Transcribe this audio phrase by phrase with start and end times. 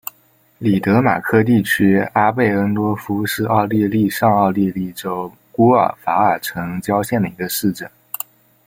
[0.57, 7.87] 里德马克地区阿贝恩多夫是奥地利上奥地利州乌尔法尔城郊县的一个市镇。